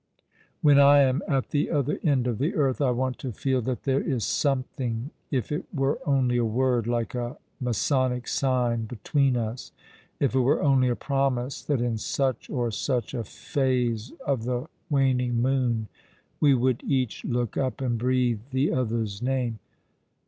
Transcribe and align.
When 0.63 0.79
I 0.79 1.01
am 1.01 1.21
at 1.27 1.49
the 1.49 1.69
other 1.69 1.99
end 2.01 2.25
of 2.25 2.39
the 2.39 2.55
earth 2.55 2.81
I 2.81 2.89
want 2.89 3.19
to 3.19 3.31
feel 3.31 3.61
that 3.61 3.83
there 3.83 4.01
is 4.01 4.25
something, 4.25 5.11
if 5.29 5.51
it 5.51 5.65
were 5.71 5.99
only 6.07 6.37
a 6.37 6.43
word, 6.43 6.87
like 6.87 7.13
a 7.13 7.37
masonic 7.59 8.27
sign, 8.27 8.85
between 8.85 9.37
us; 9.37 9.71
if 10.19 10.33
it 10.33 10.39
were 10.39 10.59
only 10.59 10.89
a 10.89 10.95
j)romise 10.95 11.63
that 11.67 11.81
in 11.81 11.99
such 11.99 12.49
or 12.49 12.71
such 12.71 13.13
a 13.13 13.23
phase 13.23 14.11
of 14.25 14.45
the 14.45 14.67
waning 14.89 15.39
moon 15.39 15.87
we 16.39 16.55
would 16.55 16.81
each 16.83 17.23
look 17.23 17.55
up 17.55 17.79
and 17.79 17.99
breathe 17.99 18.41
the 18.49 18.73
other's 18.73 19.21
name." 19.21 19.59